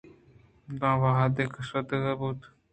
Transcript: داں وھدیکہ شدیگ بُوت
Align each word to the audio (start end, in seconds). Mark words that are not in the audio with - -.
داں 0.79 0.95
وھدیکہ 1.01 1.61
شدیگ 1.69 2.05
بُوت 2.19 2.39